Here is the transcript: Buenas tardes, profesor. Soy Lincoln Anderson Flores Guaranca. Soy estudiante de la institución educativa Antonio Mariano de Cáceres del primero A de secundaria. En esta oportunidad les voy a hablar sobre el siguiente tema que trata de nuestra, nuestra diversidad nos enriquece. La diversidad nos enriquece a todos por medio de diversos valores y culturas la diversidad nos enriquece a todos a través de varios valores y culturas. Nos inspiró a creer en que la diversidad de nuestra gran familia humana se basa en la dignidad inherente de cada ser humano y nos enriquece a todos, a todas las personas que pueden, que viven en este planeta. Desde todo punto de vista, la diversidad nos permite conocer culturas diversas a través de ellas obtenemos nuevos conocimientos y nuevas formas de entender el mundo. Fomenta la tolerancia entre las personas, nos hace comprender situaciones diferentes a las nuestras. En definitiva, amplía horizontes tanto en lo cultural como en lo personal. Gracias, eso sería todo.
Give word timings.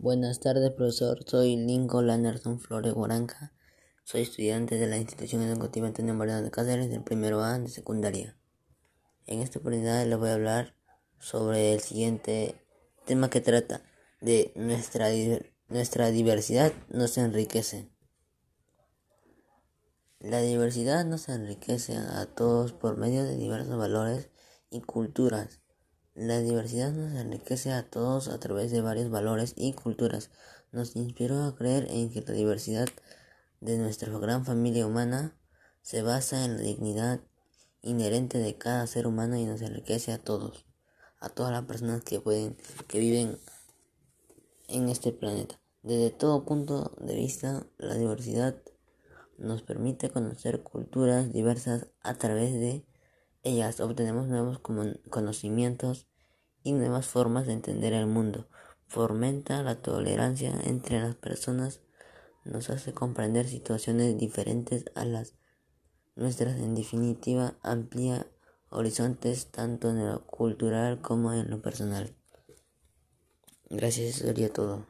Buenas 0.00 0.38
tardes, 0.38 0.70
profesor. 0.70 1.24
Soy 1.26 1.56
Lincoln 1.56 2.08
Anderson 2.08 2.60
Flores 2.60 2.94
Guaranca. 2.94 3.52
Soy 4.04 4.20
estudiante 4.22 4.76
de 4.76 4.86
la 4.86 4.96
institución 4.96 5.42
educativa 5.42 5.88
Antonio 5.88 6.14
Mariano 6.14 6.42
de 6.42 6.52
Cáceres 6.52 6.88
del 6.88 7.02
primero 7.02 7.42
A 7.42 7.58
de 7.58 7.68
secundaria. 7.68 8.38
En 9.26 9.40
esta 9.40 9.58
oportunidad 9.58 10.06
les 10.06 10.16
voy 10.16 10.28
a 10.28 10.34
hablar 10.34 10.76
sobre 11.18 11.72
el 11.72 11.80
siguiente 11.80 12.64
tema 13.06 13.28
que 13.28 13.40
trata 13.40 13.82
de 14.20 14.52
nuestra, 14.54 15.08
nuestra 15.66 16.12
diversidad 16.12 16.72
nos 16.90 17.18
enriquece. 17.18 17.90
La 20.20 20.40
diversidad 20.40 21.04
nos 21.06 21.28
enriquece 21.28 21.96
a 21.96 22.24
todos 22.26 22.72
por 22.72 22.98
medio 22.98 23.24
de 23.24 23.36
diversos 23.36 23.76
valores 23.76 24.30
y 24.70 24.80
culturas 24.80 25.60
la 26.18 26.40
diversidad 26.40 26.90
nos 26.90 27.14
enriquece 27.14 27.70
a 27.70 27.88
todos 27.88 28.26
a 28.26 28.40
través 28.40 28.72
de 28.72 28.80
varios 28.80 29.08
valores 29.08 29.54
y 29.56 29.72
culturas. 29.72 30.30
Nos 30.72 30.96
inspiró 30.96 31.44
a 31.44 31.54
creer 31.54 31.86
en 31.90 32.10
que 32.10 32.22
la 32.22 32.32
diversidad 32.32 32.88
de 33.60 33.78
nuestra 33.78 34.16
gran 34.18 34.44
familia 34.44 34.84
humana 34.84 35.38
se 35.80 36.02
basa 36.02 36.44
en 36.44 36.56
la 36.56 36.62
dignidad 36.62 37.20
inherente 37.82 38.38
de 38.38 38.58
cada 38.58 38.84
ser 38.88 39.06
humano 39.06 39.36
y 39.36 39.44
nos 39.44 39.62
enriquece 39.62 40.10
a 40.10 40.18
todos, 40.18 40.66
a 41.20 41.28
todas 41.28 41.52
las 41.52 41.66
personas 41.66 42.02
que 42.02 42.20
pueden, 42.20 42.56
que 42.88 42.98
viven 42.98 43.38
en 44.66 44.88
este 44.88 45.12
planeta. 45.12 45.60
Desde 45.84 46.10
todo 46.10 46.44
punto 46.44 46.96
de 46.98 47.14
vista, 47.14 47.64
la 47.78 47.94
diversidad 47.94 48.60
nos 49.38 49.62
permite 49.62 50.10
conocer 50.10 50.64
culturas 50.64 51.32
diversas 51.32 51.86
a 52.02 52.14
través 52.14 52.54
de 52.54 52.84
ellas 53.42 53.80
obtenemos 53.80 54.28
nuevos 54.28 54.60
conocimientos 55.10 56.06
y 56.62 56.72
nuevas 56.72 57.06
formas 57.06 57.46
de 57.46 57.54
entender 57.54 57.92
el 57.92 58.06
mundo. 58.06 58.48
Fomenta 58.86 59.62
la 59.62 59.80
tolerancia 59.82 60.52
entre 60.64 61.00
las 61.00 61.14
personas, 61.14 61.80
nos 62.44 62.70
hace 62.70 62.92
comprender 62.92 63.46
situaciones 63.46 64.16
diferentes 64.18 64.86
a 64.94 65.04
las 65.04 65.34
nuestras. 66.16 66.58
En 66.58 66.74
definitiva, 66.74 67.58
amplía 67.62 68.26
horizontes 68.70 69.50
tanto 69.50 69.90
en 69.90 70.06
lo 70.06 70.26
cultural 70.26 71.00
como 71.00 71.32
en 71.32 71.50
lo 71.50 71.62
personal. 71.62 72.14
Gracias, 73.70 74.16
eso 74.16 74.26
sería 74.26 74.52
todo. 74.52 74.86